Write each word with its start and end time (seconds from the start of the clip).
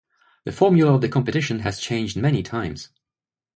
The 0.45 0.51
formula 0.51 0.93
of 0.95 1.01
the 1.01 1.09
competition 1.09 1.59
has 1.59 1.79
changed 1.79 2.17
many 2.17 2.41
times. 2.41 2.89